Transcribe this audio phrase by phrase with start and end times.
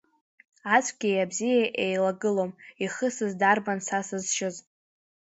[0.75, 2.51] Ацәгьеи абзиеи еилагылом,
[2.83, 4.55] ихысыз дарбан са сызшьыз.